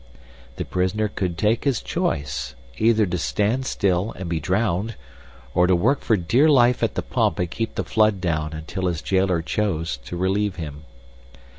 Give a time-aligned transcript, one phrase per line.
[0.55, 4.95] The prisoner could take his choice, either to stand still and be drowned
[5.53, 8.87] or to work for dear life at the pump and keep the flood down until
[8.87, 10.85] his jailer chose to relieve him.